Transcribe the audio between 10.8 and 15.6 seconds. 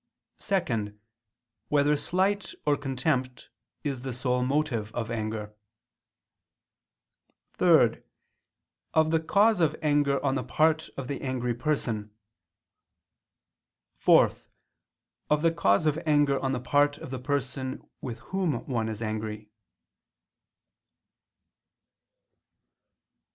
of the angry person; (4) Of the